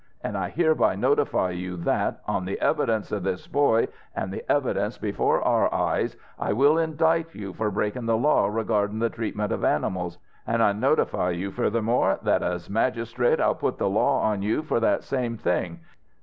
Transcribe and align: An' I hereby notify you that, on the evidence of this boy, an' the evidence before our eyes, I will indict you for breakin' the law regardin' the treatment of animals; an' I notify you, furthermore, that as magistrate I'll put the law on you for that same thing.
An' 0.23 0.35
I 0.35 0.49
hereby 0.49 0.95
notify 0.95 1.51
you 1.51 1.77
that, 1.77 2.21
on 2.25 2.43
the 2.45 2.59
evidence 2.59 3.11
of 3.11 3.21
this 3.21 3.45
boy, 3.45 3.87
an' 4.15 4.31
the 4.31 4.43
evidence 4.51 4.97
before 4.97 5.43
our 5.43 5.71
eyes, 5.71 6.17
I 6.39 6.53
will 6.53 6.79
indict 6.79 7.35
you 7.35 7.53
for 7.53 7.69
breakin' 7.69 8.07
the 8.07 8.17
law 8.17 8.47
regardin' 8.47 8.97
the 8.97 9.11
treatment 9.11 9.51
of 9.51 9.63
animals; 9.63 10.17
an' 10.47 10.61
I 10.63 10.71
notify 10.71 11.29
you, 11.29 11.51
furthermore, 11.51 12.17
that 12.23 12.41
as 12.41 12.67
magistrate 12.67 13.39
I'll 13.39 13.53
put 13.53 13.77
the 13.77 13.89
law 13.91 14.21
on 14.21 14.41
you 14.41 14.63
for 14.63 14.79
that 14.79 15.03
same 15.03 15.37
thing. 15.37 15.81